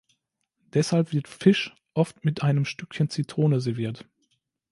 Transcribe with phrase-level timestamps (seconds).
[0.73, 4.09] Deshalb wird Fisch oft mit einem Stückchen Zitrone serviert.